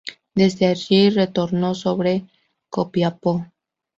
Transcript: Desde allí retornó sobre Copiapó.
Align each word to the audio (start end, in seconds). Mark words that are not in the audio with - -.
Desde 0.33 0.65
allí 0.65 1.11
retornó 1.11 1.75
sobre 1.75 2.25
Copiapó. 2.71 3.45